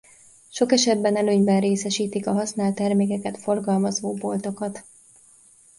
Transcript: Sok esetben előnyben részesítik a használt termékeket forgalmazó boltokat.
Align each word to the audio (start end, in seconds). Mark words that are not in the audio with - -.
Sok 0.49 0.71
esetben 0.71 1.15
előnyben 1.15 1.59
részesítik 1.59 2.27
a 2.27 2.31
használt 2.33 2.75
termékeket 2.75 3.37
forgalmazó 3.37 4.13
boltokat. 4.13 4.83